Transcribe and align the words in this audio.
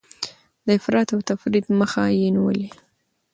د 0.65 0.67
افراط 0.79 1.09
او 1.15 1.19
تفريط 1.29 1.65
مخه 1.79 2.03
يې 2.17 2.27
نيولې. 2.35 2.67